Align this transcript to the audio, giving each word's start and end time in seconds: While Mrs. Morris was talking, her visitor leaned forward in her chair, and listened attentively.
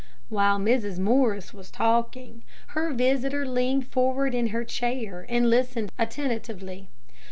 While 0.29 0.57
Mrs. 0.57 0.97
Morris 0.97 1.53
was 1.53 1.69
talking, 1.69 2.41
her 2.69 2.91
visitor 2.91 3.45
leaned 3.45 3.85
forward 3.85 4.33
in 4.33 4.47
her 4.47 4.63
chair, 4.63 5.27
and 5.29 5.47
listened 5.47 5.91
attentively. 5.99 6.89